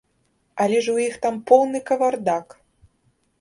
Але 0.63 0.79
ж 0.85 0.95
у 0.95 1.01
іх 1.07 1.19
там 1.25 1.37
поўны 1.51 1.83
кавардак! 1.91 2.57